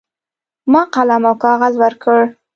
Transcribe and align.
ما 0.71 0.81
قلم 0.93 1.23
او 1.29 1.35
کاغذ 1.43 1.73
ورکړ. 1.79 2.19